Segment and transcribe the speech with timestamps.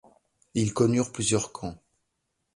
[0.55, 1.77] Ils connurent plusieurs camps.